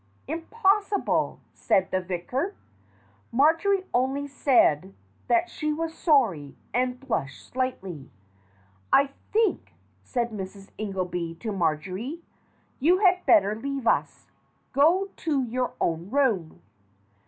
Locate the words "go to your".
14.73-15.73